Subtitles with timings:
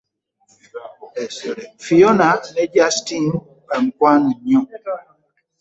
[1.83, 3.35] Phiona ne Justine
[3.67, 4.61] bamukwano nnyo.